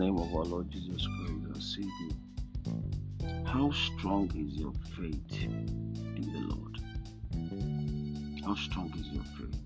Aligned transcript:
name 0.00 0.16
of 0.16 0.34
our 0.34 0.44
Lord 0.44 0.70
Jesus 0.70 1.06
Christ, 1.06 1.44
our 1.54 1.60
Savior, 1.60 2.16
how 3.44 3.70
strong 3.70 4.30
is 4.34 4.54
your 4.58 4.72
faith 4.96 5.42
in 5.42 6.24
the 6.32 6.40
Lord? 6.54 6.78
How 8.42 8.54
strong 8.54 8.90
is 8.98 9.06
your 9.08 9.22
faith? 9.36 9.60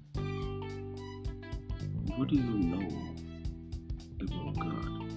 What 2.17 2.29
do 2.31 2.35
you 2.35 2.43
know 2.43 2.89
about 4.23 4.57
God? 4.57 5.09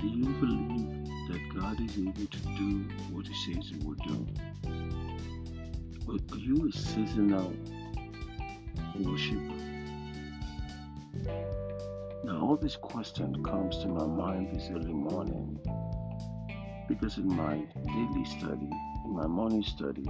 Do 0.00 0.06
you 0.06 0.26
believe 0.38 1.08
that 1.28 1.40
God 1.52 1.80
is 1.80 1.98
able 1.98 2.26
to 2.26 2.38
do 2.56 2.86
what 3.10 3.26
He 3.26 3.34
says 3.52 3.68
He 3.68 3.76
will 3.84 3.96
do? 4.06 4.26
Or 6.06 6.14
are 6.14 6.38
you 6.38 6.68
a 6.68 6.72
seasonal 6.72 7.52
worshiper? 9.00 9.71
Now, 12.32 12.46
all 12.46 12.56
this 12.56 12.76
question 12.76 13.44
comes 13.44 13.76
to 13.82 13.88
my 13.88 14.06
mind 14.06 14.54
this 14.54 14.70
early 14.70 14.94
morning 14.94 15.60
because 16.88 17.18
in 17.18 17.28
my 17.28 17.56
daily 17.84 18.24
study, 18.24 18.70
in 19.04 19.14
my 19.14 19.26
morning 19.26 19.62
study, 19.62 20.02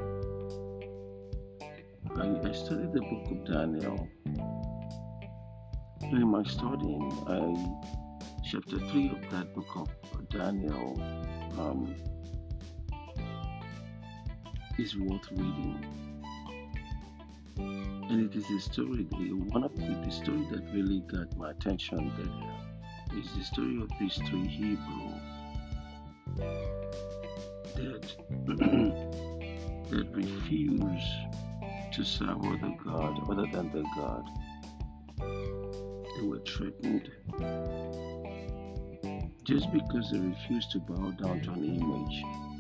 I, 2.15 2.49
I 2.49 2.53
studied 2.53 2.93
the 2.93 3.01
book 3.01 3.29
of 3.29 3.45
Daniel. 3.45 4.09
During 6.11 6.29
my 6.29 6.45
studying, 6.45 7.11
I 7.27 7.57
chapter 8.49 8.79
three 8.79 9.11
of 9.11 9.29
that 9.33 9.53
book 9.53 9.75
of 9.75 10.29
Daniel 10.29 10.95
um, 11.59 11.93
is 14.79 14.97
worth 14.97 15.29
reading, 15.33 15.85
and 18.13 18.31
it 18.31 18.37
is 18.37 18.51
a 18.51 18.61
story. 18.61 19.05
One 19.49 19.65
of 19.65 19.75
the, 19.75 20.11
story 20.11 20.47
that 20.51 20.63
really 20.75 21.01
got 21.01 21.35
my 21.39 21.53
attention 21.53 22.13
there 22.19 23.19
is 23.19 23.27
the 23.33 23.43
story 23.43 23.81
of 23.81 23.91
these 23.99 24.17
three 24.29 24.47
Hebrew 24.47 25.15
that 27.75 28.15
that 29.89 30.09
refuse 30.13 31.05
to 31.93 32.05
serve 32.05 32.45
other 32.45 32.75
God 32.85 33.31
other 33.31 33.47
than 33.51 33.73
the 33.73 33.83
God. 33.97 34.25
They 35.19 36.27
were 36.27 36.41
threatened 36.41 37.11
just 39.45 39.73
because 39.73 40.11
they 40.11 40.19
refused 40.19 40.71
to 40.73 40.81
bow 40.81 41.13
down 41.13 41.41
to 41.41 41.51
an 41.53 41.65
image. 41.65 42.52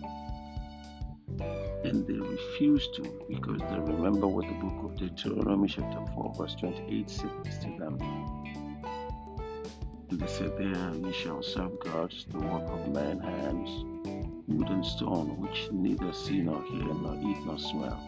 And 1.92 2.06
they 2.06 2.14
refused 2.14 2.94
to 2.94 3.02
because 3.28 3.60
they 3.60 3.78
remember 3.78 4.26
what 4.26 4.46
the 4.46 4.54
book 4.54 4.82
of 4.82 4.96
Deuteronomy 4.96 5.68
chapter 5.68 6.00
4 6.14 6.34
verse 6.38 6.54
28 6.54 7.10
says 7.10 7.58
to 7.60 7.68
them. 7.78 7.98
And 10.08 10.18
they 10.18 10.26
said, 10.26 10.56
There 10.56 10.94
ye 10.94 11.12
shall 11.12 11.42
serve 11.42 11.78
gods, 11.80 12.24
the 12.30 12.38
work 12.38 12.66
of 12.70 12.88
man's 12.94 13.20
hands, 13.20 13.84
wood 14.48 14.70
and 14.70 14.86
stone, 14.86 15.38
which 15.38 15.68
neither 15.70 16.14
see 16.14 16.40
nor 16.40 16.62
hear 16.62 16.82
nor 16.82 17.14
eat 17.16 17.44
nor 17.44 17.58
smell. 17.58 18.00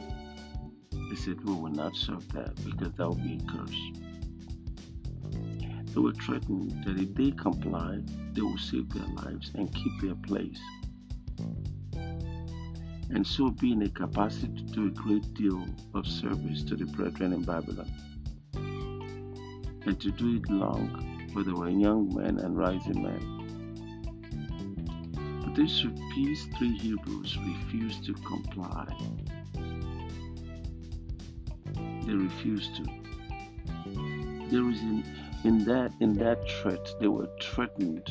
They 1.10 1.16
said, 1.16 1.44
We 1.44 1.52
will 1.52 1.68
not 1.68 1.94
serve 1.94 2.27
that 2.32 2.56
because 2.64 2.94
that 2.94 3.06
will 3.06 3.16
be 3.16 3.38
a 3.38 3.52
curse. 3.52 3.80
They 5.92 6.00
were 6.00 6.14
threatened 6.14 6.70
that 6.86 6.98
if 6.98 7.14
they 7.14 7.32
comply, 7.32 8.00
they 8.32 8.40
will 8.40 8.56
save 8.56 8.88
their 8.94 9.06
lives 9.08 9.50
and 9.55 9.70
keep 9.74 9.92
their 10.00 10.14
place. 10.14 10.58
And 13.15 13.25
so 13.25 13.51
be 13.51 13.73
in 13.73 13.83
a 13.83 13.89
capacity 13.89 14.48
to 14.57 14.62
do 14.65 14.87
a 14.89 14.91
great 14.91 15.33
deal 15.34 15.65
of 15.95 16.05
service 16.07 16.65
to 16.65 16.75
the 16.75 16.84
brethren 16.84 17.33
in 17.33 17.45
Babylon. 17.45 17.91
And 19.87 20.01
to 20.01 20.11
do 20.11 20.37
it 20.37 20.51
long, 20.51 21.31
for 21.33 21.45
they 21.45 21.53
were 21.53 21.70
young 21.70 22.12
men 22.12 22.41
and 22.41 22.59
rising 22.59 23.03
men. 23.03 23.41
But 25.45 25.55
these 25.55 25.80
three 26.58 26.77
Hebrews 26.77 27.39
refused 27.39 28.05
to 28.07 28.14
comply 28.14 28.89
they 32.07 32.13
refused 32.13 32.77
to. 32.77 32.85
There 34.51 34.69
is 34.70 34.80
in, 34.80 35.05
in 35.45 35.64
that 35.64 35.92
in 36.01 36.13
that 36.14 36.48
threat 36.51 36.95
they 37.01 37.08
were 37.08 37.29
threatened, 37.41 38.05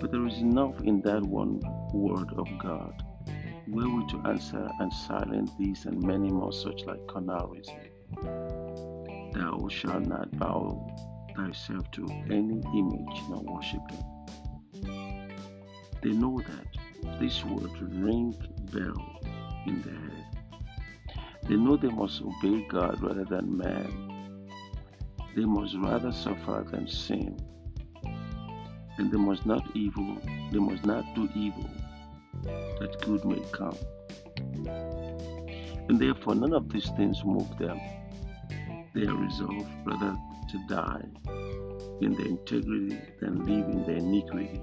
but 0.00 0.12
there 0.12 0.26
is 0.26 0.38
enough 0.38 0.80
in 0.82 1.00
that 1.02 1.22
one 1.22 1.60
word 1.92 2.32
of 2.36 2.46
God 2.58 3.02
wherewith 3.70 4.08
to 4.08 4.20
answer 4.26 4.68
and 4.80 4.92
silence 4.92 5.52
these 5.58 5.86
and 5.86 6.02
many 6.02 6.30
more 6.30 6.52
such 6.52 6.84
like 6.84 7.00
canaries. 7.08 7.68
Thou 9.32 9.68
shalt 9.68 10.06
not 10.06 10.36
bow 10.38 10.86
thyself 11.36 11.90
to 11.92 12.06
any 12.30 12.60
image 12.76 13.20
nor 13.28 13.42
worship 13.42 13.80
them. 13.88 15.28
They 16.02 16.10
know 16.10 16.40
that 16.40 17.20
this 17.20 17.44
word 17.44 17.70
ring 17.80 18.34
bell 18.72 19.20
in 19.66 19.82
their 19.82 19.94
head. 19.94 20.26
They 21.48 21.56
know 21.56 21.76
they 21.76 21.88
must 21.88 22.22
obey 22.22 22.66
God 22.68 23.00
rather 23.02 23.24
than 23.24 23.56
man. 23.56 24.48
They 25.36 25.44
must 25.44 25.76
rather 25.78 26.12
suffer 26.12 26.66
than 26.70 26.88
sin. 26.88 27.38
And 28.98 29.12
they 29.12 29.18
must 29.18 29.46
not 29.46 29.64
evil, 29.74 30.16
they 30.50 30.58
must 30.58 30.84
not 30.84 31.14
do 31.14 31.28
evil, 31.34 31.70
that 32.44 32.96
good 33.02 33.24
may 33.24 33.42
come. 33.52 33.76
And 35.88 35.98
therefore 35.98 36.34
none 36.34 36.52
of 36.52 36.70
these 36.70 36.88
things 36.96 37.24
move 37.24 37.56
them. 37.58 37.80
They 38.94 39.06
are 39.06 39.16
resolved 39.16 39.70
rather 39.84 40.16
to 40.50 40.66
die 40.68 41.04
in 42.00 42.14
their 42.14 42.26
integrity 42.26 42.98
than 43.20 43.46
live 43.46 43.68
in 43.68 43.84
their 43.84 43.96
iniquity 43.96 44.60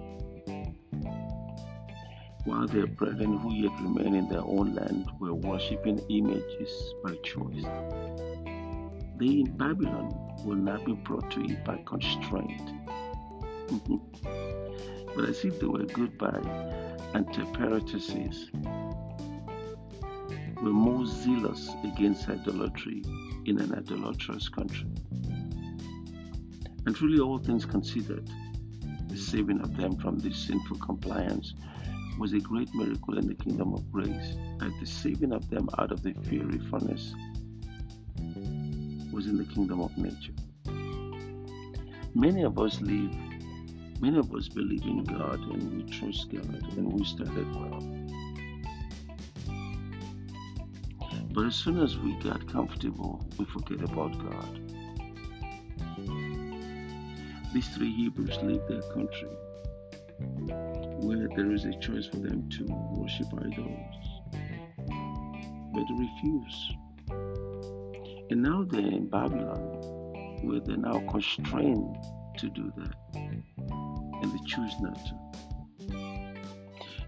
while 2.48 2.66
their 2.66 2.88
brethren 2.88 3.38
who 3.40 3.54
yet 3.54 3.74
remain 3.82 4.16
in 4.16 4.30
their 4.30 4.42
own 4.42 4.74
land 4.74 5.12
were 5.20 5.34
worshipping 5.34 6.00
images 6.10 6.94
by 7.04 7.14
choice. 7.22 7.66
They 9.20 9.42
in 9.42 9.54
Babylon 9.58 10.16
will 10.46 10.56
not 10.56 10.86
be 10.86 10.94
brought 10.94 11.30
to 11.32 11.44
it 11.44 11.66
by 11.66 11.84
constraint. 11.86 12.72
but 15.14 15.28
as 15.28 15.44
if 15.44 15.60
they 15.60 15.68
were 15.68 15.84
goodbye, 15.84 16.40
Antipaterses 17.14 18.52
were 20.62 20.70
more 20.70 21.06
zealous 21.06 21.70
against 21.84 22.30
idolatry 22.30 23.04
in 23.46 23.60
an 23.60 23.74
idolatrous 23.74 24.50
country. 24.50 24.88
And 26.86 26.96
truly, 26.96 27.20
all 27.20 27.38
things 27.38 27.66
considered, 27.66 28.30
the 29.08 29.18
saving 29.18 29.62
of 29.62 29.76
them 29.78 29.98
from 29.98 30.18
this 30.20 30.38
sinful 30.38 30.78
compliance 30.78 31.54
was 32.18 32.34
a 32.34 32.40
great 32.40 32.74
miracle 32.74 33.18
in 33.18 33.28
the 33.28 33.36
kingdom 33.36 33.74
of 33.74 33.92
grace, 33.92 34.36
and 34.60 34.74
the 34.80 34.86
saving 34.86 35.32
of 35.32 35.50
them 35.50 35.70
out 35.78 35.92
of 35.92 36.02
the 36.02 36.14
fiery 36.24 36.60
furnace 36.70 37.14
was 39.12 39.28
in 39.28 39.38
the 39.38 39.46
kingdom 39.46 39.82
of 39.82 39.98
nature. 39.98 40.34
Many 42.16 42.44
of 42.44 42.58
us 42.60 42.82
live, 42.82 43.16
many 44.00 44.18
of 44.18 44.34
us 44.34 44.48
believe 44.48 44.84
in 44.84 45.04
God 45.04 45.40
and 45.40 45.84
we 45.84 45.92
trust 45.92 46.32
God 46.32 46.46
and 46.78 46.94
we 46.94 47.04
started 47.06 47.56
well. 47.56 47.82
But 51.34 51.46
as 51.46 51.56
soon 51.56 51.80
as 51.80 51.98
we 51.98 52.14
got 52.14 52.48
comfortable, 52.52 53.26
we 53.38 53.46
forget 53.46 53.84
about 53.84 54.18
God. 54.18 54.60
These 57.54 57.68
three 57.70 57.94
Hebrews 57.94 58.38
leave 58.42 58.62
their 58.68 58.82
country 58.94 59.30
where 61.00 61.28
there 61.36 61.52
is 61.52 61.66
a 61.66 61.74
choice 61.80 62.08
for 62.08 62.18
them 62.18 62.50
to 62.50 62.66
worship 62.96 63.28
idols. 63.34 64.22
But 65.74 65.84
they 65.88 65.96
refuse. 65.96 66.72
And 68.30 68.42
now 68.42 68.64
they're 68.64 68.82
in 68.82 69.08
Babylon, 69.08 69.58
where 70.42 70.60
they're 70.60 70.78
now 70.78 71.00
constrained 71.10 71.98
to 72.38 72.50
do 72.50 72.72
that. 72.78 73.27
And 74.22 74.32
they 74.32 74.44
choose 74.46 74.74
not 74.80 74.98
to. 75.06 75.14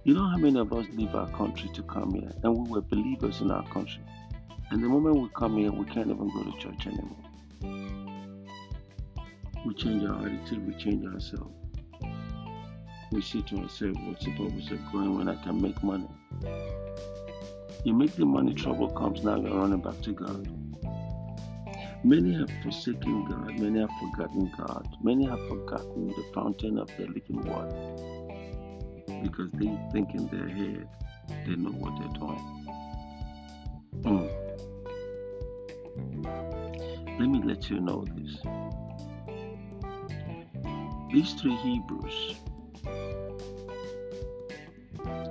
You 0.03 0.13
know 0.13 0.27
how 0.29 0.37
many 0.37 0.59
of 0.59 0.71
us 0.73 0.85
leave 0.93 1.13
our 1.13 1.29
country 1.31 1.69
to 1.73 1.83
come 1.83 2.13
here, 2.13 2.31
and 2.43 2.57
we 2.57 2.69
were 2.69 2.81
believers 2.81 3.41
in 3.41 3.51
our 3.51 3.67
country. 3.69 4.01
And 4.71 4.83
the 4.83 4.87
moment 4.87 5.17
we 5.17 5.29
come 5.35 5.57
here, 5.57 5.71
we 5.71 5.85
can't 5.85 6.09
even 6.09 6.29
go 6.29 6.43
to 6.43 6.57
church 6.57 6.87
anymore. 6.87 7.17
We 9.65 9.73
change 9.73 10.03
our 10.05 10.25
attitude, 10.25 10.65
we 10.65 10.73
change 10.75 11.05
ourselves 11.05 11.59
we 13.11 13.21
say 13.21 13.41
to 13.41 13.57
ourselves, 13.57 13.97
what's 14.05 14.23
the 14.23 14.31
purpose 14.35 14.69
of 14.71 14.91
going 14.91 15.17
when 15.17 15.29
I 15.29 15.35
can 15.43 15.59
make 15.61 15.81
money? 15.83 16.07
You 17.83 17.93
make 17.93 18.15
the 18.15 18.25
money, 18.25 18.53
trouble 18.53 18.89
comes, 18.89 19.23
now 19.23 19.39
you're 19.39 19.57
running 19.57 19.81
back 19.81 19.99
to 20.01 20.11
God. 20.11 20.47
Many 22.03 22.33
have 22.35 22.49
forsaken 22.63 23.25
God, 23.25 23.59
many 23.59 23.79
have 23.81 23.89
forgotten 23.99 24.49
God, 24.57 24.87
many 25.03 25.25
have 25.25 25.45
forgotten 25.49 26.07
the 26.07 26.23
fountain 26.33 26.77
of 26.79 26.87
their 26.97 27.07
living 27.07 27.43
water 27.43 27.75
because 29.21 29.51
they 29.51 29.77
think 29.91 30.15
in 30.15 30.27
their 30.27 30.47
head 30.47 30.87
they 31.45 31.55
know 31.57 31.71
what 31.71 31.99
they're 31.99 32.13
doing. 32.17 32.59
Mm. 34.03 34.29
Let 37.19 37.27
me 37.27 37.41
let 37.43 37.69
you 37.69 37.81
know 37.81 38.05
this. 38.15 38.37
These 41.11 41.33
three 41.41 41.55
Hebrews, 41.57 42.35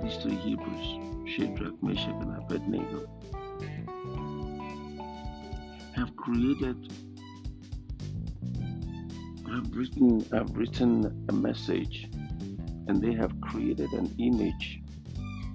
these 0.03 0.17
three 0.17 0.35
Hebrews, 0.35 0.99
Shadrach, 1.35 1.81
Meshach, 1.81 2.09
and 2.09 2.37
Abednego, 2.37 3.07
created, 6.31 6.77
have 9.47 9.75
written, 9.75 10.23
have 10.31 10.55
written 10.55 11.25
a 11.29 11.33
message, 11.33 12.07
and 12.87 13.01
they 13.01 13.13
have 13.13 13.31
created 13.41 13.91
an 13.93 14.13
image 14.19 14.81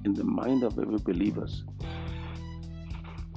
in 0.04 0.14
the 0.14 0.24
mind 0.24 0.64
of 0.64 0.78
every 0.78 0.98
believers 0.98 1.62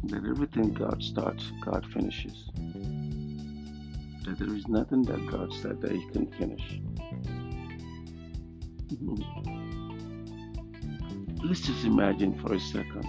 that 0.05 0.25
everything 0.25 0.73
God 0.73 1.03
starts, 1.03 1.51
God 1.63 1.85
finishes. 1.93 2.49
That 4.25 4.39
there 4.39 4.55
is 4.55 4.67
nothing 4.67 5.03
that 5.03 5.25
God 5.27 5.53
starts 5.53 5.81
that 5.81 5.91
He 5.91 6.05
can 6.07 6.25
finish. 6.39 6.81
Mm-hmm. 8.93 9.57
Let's 11.45 11.61
just 11.61 11.85
imagine 11.85 12.33
for 12.39 12.53
a 12.53 12.59
second 12.59 13.07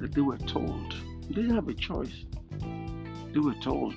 that 0.00 0.12
they 0.12 0.20
were 0.20 0.38
told, 0.38 0.94
didn't 1.32 1.54
have 1.54 1.68
a 1.68 1.74
choice. 1.74 2.24
They 3.32 3.40
were 3.40 3.54
told, 3.62 3.94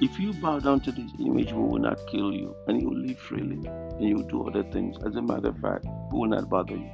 if 0.00 0.18
you 0.18 0.32
bow 0.34 0.58
down 0.58 0.80
to 0.80 0.92
this 0.92 1.10
image, 1.18 1.52
we 1.52 1.62
will 1.62 1.78
not 1.78 1.98
kill 2.10 2.32
you, 2.32 2.54
and 2.66 2.80
you 2.80 2.88
will 2.88 2.98
live 2.98 3.18
freely, 3.18 3.66
and 3.66 4.08
you 4.08 4.16
will 4.16 4.28
do 4.28 4.48
other 4.48 4.62
things. 4.70 4.96
As 5.04 5.14
a 5.16 5.22
matter 5.22 5.48
of 5.48 5.58
fact, 5.58 5.86
we 6.12 6.18
will 6.18 6.28
not 6.28 6.48
bother 6.48 6.76
you. 6.76 6.90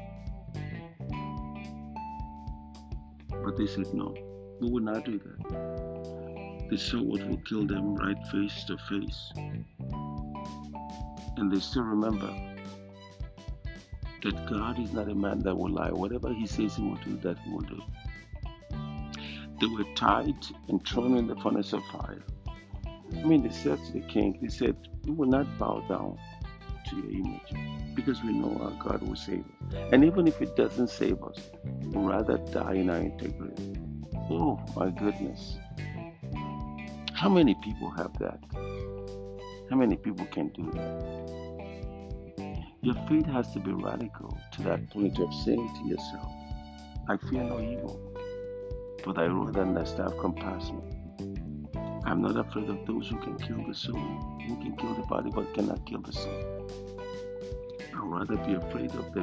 But 3.45 3.57
they 3.57 3.67
said, 3.67 3.93
no, 3.95 4.15
we 4.61 4.71
will 4.71 4.83
not 4.83 5.05
do 5.05 5.19
that. 5.19 6.79
Saw 6.79 7.03
what 7.03 7.27
will 7.29 7.37
kill 7.39 7.67
them 7.67 7.97
right 7.97 8.17
face 8.29 8.65
to 8.65 8.79
face. 8.89 9.33
And 11.37 11.51
they 11.53 11.59
still 11.59 11.83
remember 11.83 12.33
that 14.23 14.47
God 14.49 14.79
is 14.79 14.93
not 14.93 15.09
a 15.09 15.15
man 15.15 15.41
that 15.41 15.57
will 15.57 15.71
lie. 15.71 15.91
Whatever 15.91 16.33
he 16.33 16.47
says 16.47 16.77
he 16.77 16.83
will 16.83 16.99
do, 17.05 17.17
that 17.23 17.39
he 17.41 17.51
will 17.51 17.61
do. 17.63 17.83
They 19.61 19.67
were 19.67 19.85
tied 19.95 20.47
and 20.69 20.87
thrown 20.87 21.17
in 21.17 21.27
the 21.27 21.37
furnace 21.37 21.73
of 21.73 21.85
fire. 21.87 22.23
I 23.13 23.23
mean, 23.25 23.43
they 23.43 23.51
said 23.51 23.79
to 23.85 23.93
the 23.93 24.01
king, 24.01 24.39
they 24.41 24.49
said, 24.49 24.77
We 25.05 25.13
will 25.13 25.29
not 25.29 25.59
bow 25.59 25.85
down 25.89 26.19
to 26.89 26.97
your 26.97 27.11
image 27.11 27.95
because 27.95 28.23
we 28.23 28.33
know 28.33 28.57
our 28.63 28.71
God 28.83 29.03
will 29.07 29.17
save 29.17 29.41
us. 29.41 29.75
And 29.93 30.05
even 30.05 30.27
if 30.27 30.41
it 30.41 30.57
doesn't 30.57 30.89
save 30.89 31.23
us, 31.23 31.51
we'd 31.65 31.97
rather 31.97 32.39
die 32.39 32.75
in 32.75 32.89
our 32.89 32.97
integrity. 32.97 33.75
Oh, 34.31 34.59
my 34.77 34.91
goodness. 34.91 35.59
How 37.13 37.29
many 37.29 37.55
people 37.63 37.91
have 37.91 38.17
that? 38.19 38.39
How 39.69 39.77
many 39.77 39.97
people 39.97 40.25
can 40.27 40.49
do 40.49 40.71
that? 40.73 41.21
Your 42.83 42.95
faith 43.09 43.27
has 43.27 43.53
to 43.53 43.61
be 43.61 43.73
radical 43.73 44.39
to 44.53 44.63
that 44.63 44.89
point 44.91 45.19
of 45.19 45.35
saying 45.45 45.71
to 45.83 45.89
yourself, 45.89 46.33
I 47.09 47.19
fear 47.29 47.43
no 47.43 47.61
evil, 47.61 48.10
for 49.03 49.13
thy 49.15 49.27
rod 49.27 49.57
and 49.57 49.77
thy 49.77 49.85
staff 49.85 50.13
compass. 50.19 50.71
I'm 52.05 52.23
not 52.23 52.37
afraid 52.37 52.69
of 52.69 52.87
those 52.87 53.09
who 53.09 53.19
can 53.19 53.37
kill 53.39 53.65
the 53.67 53.75
soul, 53.75 53.99
who 54.47 54.57
can 54.57 54.77
kill 54.77 54.95
the 54.95 55.03
body 55.03 55.31
but 55.35 55.53
cannot 55.55 55.85
kill 55.87 56.01
the 56.01 56.13
soul. 56.13 56.67
I'd 57.95 58.03
rather 58.03 58.37
be 58.37 58.55
afraid 58.55 58.91
of 58.95 59.13
the 59.13 59.21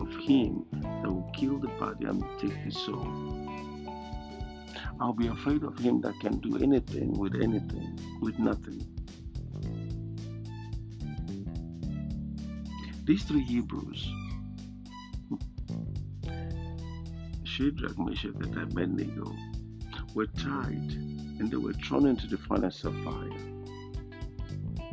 of 0.00 0.14
him 0.24 0.64
that 0.72 1.10
will 1.10 1.30
kill 1.34 1.58
the 1.58 1.68
body 1.68 2.06
and 2.06 2.24
take 2.38 2.64
the 2.64 2.70
soul. 2.70 3.06
I'll 5.00 5.12
be 5.12 5.26
afraid 5.28 5.62
of 5.62 5.78
him 5.78 6.00
that 6.02 6.14
can 6.20 6.38
do 6.38 6.62
anything 6.62 7.12
with 7.12 7.34
anything, 7.34 7.98
with 8.20 8.38
nothing. 8.38 8.86
These 13.04 13.24
three 13.24 13.42
Hebrews, 13.42 14.08
Shadrach, 17.58 17.98
Meshach, 17.98 18.36
and 18.40 18.56
Abednego, 18.56 19.34
were 20.14 20.26
tied 20.26 20.92
and 21.40 21.50
they 21.50 21.56
were 21.56 21.72
thrown 21.72 22.06
into 22.06 22.28
the 22.28 22.38
furnace 22.38 22.84
of 22.84 22.94
fire. 23.02 23.32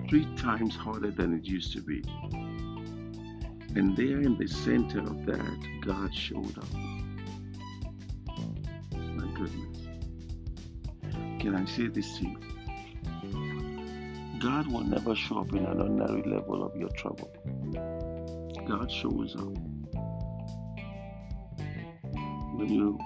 Three 0.09 0.25
times 0.35 0.75
harder 0.75 1.11
than 1.11 1.35
it 1.35 1.45
used 1.45 1.73
to 1.73 1.81
be. 1.81 2.01
And 3.75 3.95
there 3.95 4.19
in 4.19 4.35
the 4.39 4.47
center 4.47 5.01
of 5.01 5.27
that, 5.27 5.81
God 5.81 6.11
showed 6.15 6.57
up. 6.57 6.73
My 8.95 9.27
goodness. 9.35 9.87
Can 11.39 11.53
I 11.53 11.65
say 11.65 11.85
this 11.85 12.17
to 12.17 12.23
you? 12.23 12.39
God 14.39 14.65
will 14.71 14.85
never 14.85 15.15
show 15.15 15.41
up 15.41 15.53
in 15.53 15.67
an 15.67 15.81
ordinary 15.81 16.23
level 16.23 16.63
of 16.63 16.75
your 16.75 16.89
trouble. 16.89 17.31
God 18.67 18.91
shows 18.91 19.35
up 19.35 19.55
when 22.57 22.69
you 22.69 22.97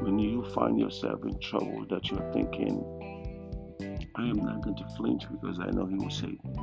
when 0.00 0.18
you 0.18 0.44
find 0.54 0.78
yourself 0.78 1.24
in 1.24 1.38
trouble 1.40 1.86
that 1.88 2.10
you're 2.10 2.32
thinking, 2.32 2.84
I 4.14 4.22
am 4.22 4.36
not 4.36 4.62
going 4.62 4.76
to 4.76 4.88
flinch 4.96 5.24
because 5.30 5.58
I 5.58 5.70
know 5.70 5.86
He 5.86 5.96
will 5.96 6.10
save 6.10 6.42
me. 6.44 6.54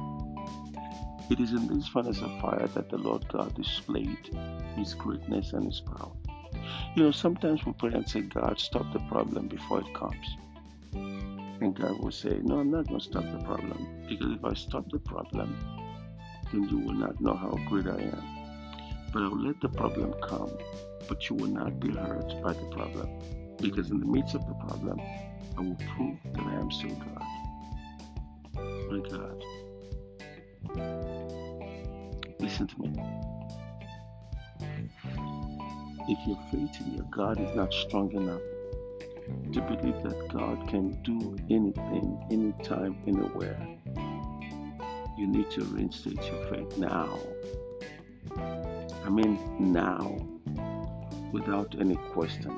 It 1.30 1.40
is 1.40 1.52
in 1.52 1.68
this 1.68 1.88
furnace 1.88 2.22
of 2.22 2.42
fire 2.42 2.68
that 2.68 2.90
the 2.90 2.98
Lord 2.98 3.28
God 3.30 3.56
displayed 3.56 4.30
His 4.76 4.94
greatness 4.94 5.54
and 5.54 5.66
His 5.66 5.82
power. 5.82 6.12
You 6.96 7.04
know, 7.04 7.12
sometimes 7.12 7.66
we 7.66 7.74
pray 7.74 7.92
and 7.94 8.08
say, 8.08 8.22
God, 8.22 8.60
stop 8.60 8.92
the 8.94 9.00
problem 9.10 9.48
before 9.48 9.80
it 9.82 9.94
comes. 9.96 10.38
And 10.94 11.76
God 11.76 12.04
will 12.04 12.12
say, 12.12 12.40
No, 12.44 12.60
I'm 12.60 12.70
not 12.70 12.88
going 12.88 13.00
to 13.00 13.06
stop 13.06 13.24
the 13.24 13.44
problem 13.44 13.88
because 14.08 14.32
if 14.32 14.46
I 14.46 14.54
stop 14.54 14.92
the 14.92 15.00
problem, 15.00 15.58
then 16.52 16.70
you 16.70 16.78
will 16.78 16.94
not 16.94 17.20
know 17.20 17.34
how 17.36 17.58
great 17.68 17.88
I 17.88 18.02
am. 18.02 18.24
But 19.12 19.24
I'll 19.24 19.40
let 19.40 19.62
the 19.62 19.70
problem 19.70 20.14
come 20.22 20.52
but 21.08 21.30
you 21.30 21.36
will 21.36 21.48
not 21.48 21.80
be 21.80 21.92
hurt 21.92 22.42
by 22.42 22.54
the 22.54 22.66
problem. 22.72 23.10
Because 23.62 23.92
in 23.92 24.00
the 24.00 24.06
midst 24.06 24.36
of 24.36 24.46
the 24.48 24.54
problem, 24.54 25.00
I 25.58 25.62
will 25.62 25.78
prove 25.96 26.18
that 26.34 26.44
I 26.44 26.56
am 26.56 26.72
still 26.72 26.96
God. 26.96 27.24
My 28.92 29.00
God. 29.10 29.44
Listen 32.40 32.68
to 32.68 32.82
me. 32.82 32.94
If 36.10 36.28
your 36.28 36.40
faith 36.52 36.82
in 36.86 36.96
your 36.96 37.08
God 37.12 37.40
is 37.40 37.56
not 37.56 37.74
strong 37.74 38.12
enough 38.12 38.42
to 39.54 39.62
believe 39.62 40.04
that 40.04 40.28
God 40.34 40.68
can 40.68 41.02
do 41.04 41.38
anything, 41.50 42.20
anytime, 42.30 42.98
anywhere, 43.08 43.58
you 45.18 45.28
need 45.28 45.50
to 45.52 45.64
reinstate 45.66 46.22
your 46.24 46.46
faith 46.48 46.78
now. 46.78 47.18
I 49.06 49.10
mean, 49.10 49.40
now 49.60 50.18
without 51.34 51.76
any 51.80 51.98
question. 52.14 52.52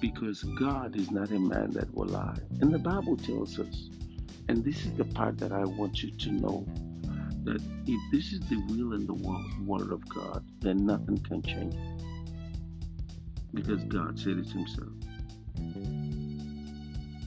Because 0.00 0.42
God 0.42 0.96
is 0.96 1.10
not 1.10 1.30
a 1.30 1.38
man 1.38 1.70
that 1.72 1.94
will 1.94 2.06
lie. 2.06 2.38
And 2.60 2.74
the 2.74 2.78
Bible 2.78 3.16
tells 3.16 3.60
us, 3.60 3.90
and 4.48 4.64
this 4.64 4.84
is 4.86 4.92
the 4.94 5.04
part 5.04 5.38
that 5.38 5.52
I 5.52 5.64
want 5.64 6.02
you 6.02 6.10
to 6.10 6.32
know, 6.32 6.66
that 7.44 7.62
if 7.86 8.00
this 8.10 8.32
is 8.32 8.40
the 8.40 8.56
will 8.68 8.94
and 8.94 9.06
the 9.06 9.14
word 9.64 9.92
of 9.92 10.08
God, 10.08 10.44
then 10.60 10.86
nothing 10.86 11.18
can 11.18 11.42
change. 11.42 11.76
Because 13.52 13.84
God 13.84 14.18
said 14.18 14.38
it 14.38 14.48
himself. 14.48 14.88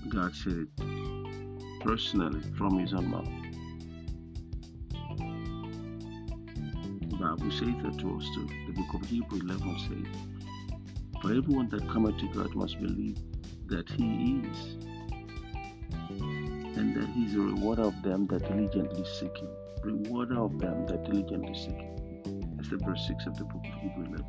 God 0.10 0.36
said 0.36 0.67
it 0.67 1.79
personally 1.81 2.41
from 2.57 2.79
his 2.79 2.93
own 2.93 3.10
mouth. 3.10 3.27
Bible 7.24 7.51
says 7.51 7.74
that 7.84 7.98
to 8.00 8.18
us 8.18 8.30
too. 8.36 8.50
The 8.68 8.74
book 8.74 8.94
of 8.96 9.06
Hebrew 9.06 9.39
11 9.39 9.80
says, 9.80 11.22
For 11.22 11.30
everyone 11.30 11.70
that 11.70 11.88
cometh 11.88 12.18
to 12.18 12.27
God 12.34 12.53
must 12.53 12.77
believe 12.82 13.18
that 13.68 13.89
He 13.92 14.42
is, 14.44 14.58
and 16.20 16.94
that 16.98 17.10
He 17.15 17.24
is 17.27 17.36
a 17.36 17.39
rewarder 17.39 17.84
of 17.84 18.01
them 18.03 18.27
that 18.27 18.46
diligently 18.46 19.06
seek 19.06 19.38
Him. 19.38 19.48
Rewarder 19.84 20.38
of 20.38 20.60
them 20.60 20.86
that 20.88 21.06
diligently 21.06 21.53
seek 21.53 21.80
Him. 21.80 22.58
That's 22.58 22.70
the 22.70 22.77
verse 22.77 23.08
6 23.08 23.25
of 23.27 23.38
the 23.38 23.46
book 23.46 23.63
of 23.63 23.82
Hebrew 23.82 24.06
11. 24.06 24.25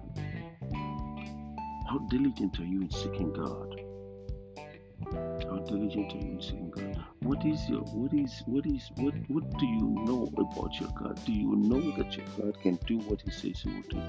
How 1.88 1.98
diligent 2.10 2.60
are 2.60 2.64
you 2.64 2.82
in 2.82 2.90
seeking 2.90 3.32
God? 3.32 3.73
Diligent 5.66 6.12
in 6.12 6.40
seeking 6.40 6.71
God? 6.71 7.04
What 7.21 7.44
is 7.44 7.68
your 7.68 7.80
what 7.80 8.12
is 8.12 8.42
what 8.47 8.66
is 8.66 8.90
what 8.97 9.14
what 9.28 9.59
do 9.59 9.66
you 9.66 9.88
know 10.04 10.28
about 10.37 10.80
your 10.80 10.90
God? 10.99 11.18
Do 11.25 11.33
you 11.33 11.56
know 11.56 11.80
that 11.97 12.16
your 12.16 12.26
God 12.38 12.61
can 12.61 12.78
do 12.87 12.99
what 12.99 13.23
he 13.23 13.30
says 13.30 13.62
he 13.62 13.71
will 13.71 13.83
do? 13.88 14.02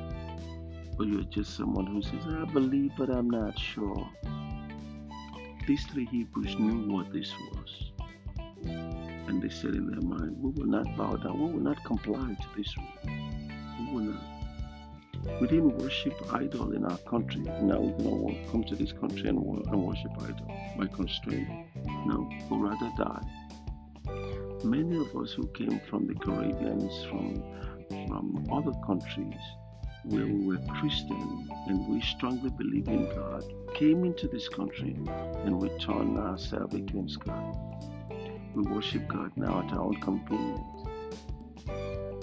Or 0.97 1.05
you're 1.05 1.23
just 1.23 1.55
someone 1.55 1.87
who 1.87 2.01
says, 2.01 2.25
I 2.27 2.45
believe 2.45 2.91
but 2.97 3.09
I'm 3.09 3.29
not 3.29 3.59
sure. 3.59 4.09
These 5.67 5.85
three 5.85 6.05
Hebrews 6.05 6.57
knew 6.59 6.93
what 6.93 7.11
this 7.11 7.31
was. 7.51 7.91
And 8.65 9.41
they 9.41 9.49
said 9.49 9.75
in 9.75 9.89
their 9.89 10.01
mind, 10.01 10.37
We 10.39 10.51
will 10.51 10.67
not 10.67 10.95
bow 10.95 11.15
down, 11.15 11.39
we 11.39 11.53
will 11.53 11.63
not 11.63 11.83
comply 11.83 12.35
to 12.35 12.47
this 12.57 12.75
rule. 12.77 13.17
We 13.79 13.93
will 13.93 14.13
not. 14.13 14.34
We 15.41 15.47
didn't 15.47 15.77
worship 15.77 16.13
idol 16.33 16.73
in 16.73 16.85
our 16.85 16.97
country. 16.99 17.41
Now 17.41 17.79
we're 17.79 18.51
come 18.51 18.63
to 18.65 18.75
this 18.75 18.91
country 18.91 19.27
and, 19.29 19.39
and 19.39 19.83
worship 19.83 20.11
idol 20.21 20.47
by 20.77 20.87
constraint. 20.87 21.47
No, 22.05 22.29
we 22.49 22.57
rather 22.57 22.91
die. 22.97 23.25
Many 24.63 24.97
of 24.97 25.15
us 25.15 25.33
who 25.33 25.47
came 25.47 25.79
from 25.89 26.07
the 26.07 26.15
Caribbeans, 26.15 27.05
from 27.05 27.43
from 28.07 28.47
other 28.51 28.71
countries 28.85 29.41
where 30.05 30.25
we 30.25 30.45
were 30.45 30.59
Christian 30.79 31.49
and 31.67 31.87
we 31.87 32.01
strongly 32.01 32.49
believe 32.51 32.87
in 32.87 33.05
God, 33.09 33.43
came 33.73 34.05
into 34.05 34.27
this 34.27 34.47
country 34.47 34.95
and 35.43 35.59
we 35.59 35.69
turned 35.79 36.17
ourselves 36.17 36.75
against 36.75 37.19
God. 37.19 37.55
We 38.55 38.63
worship 38.63 39.07
God 39.07 39.31
now 39.35 39.63
at 39.65 39.73
our 39.73 39.81
own 39.81 39.99
convenience. 40.01 40.74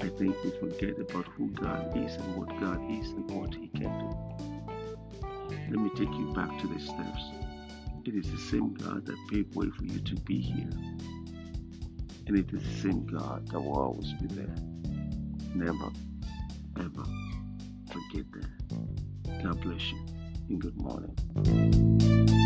I 0.02 0.09
think 0.09 0.35
we 0.42 0.50
forget 0.59 0.99
about 0.99 1.28
who 1.28 1.49
God 1.50 1.97
is 1.97 2.16
and 2.16 2.37
what 2.37 2.49
God 2.61 2.80
is 2.90 3.11
and 3.11 3.30
what 3.30 3.54
He 3.54 3.68
can 3.68 3.99
do. 4.00 4.16
Let 5.71 5.78
me 5.78 5.90
take 5.90 6.12
you 6.18 6.32
back 6.35 6.59
to 6.59 6.66
the 6.66 6.80
steps. 6.80 7.23
It 8.04 8.16
is 8.16 8.28
the 8.28 8.38
same 8.38 8.75
God 8.75 9.06
that 9.06 9.16
paved 9.30 9.54
way 9.54 9.71
for 9.71 9.85
you 9.85 10.00
to 10.00 10.16
be 10.23 10.40
here. 10.40 10.71
And 12.26 12.37
it 12.37 12.52
is 12.52 12.64
the 12.64 12.80
same 12.80 13.06
God 13.06 13.49
that 13.50 13.61
will 13.61 13.78
always 13.78 14.12
be 14.14 14.26
there. 14.26 14.56
Never, 15.54 15.92
ever 16.80 17.04
forget 17.87 18.26
that. 18.32 19.44
God 19.44 19.61
bless 19.61 19.82
you 19.92 20.04
and 20.49 20.61
good 20.61 20.76
morning. 20.78 22.41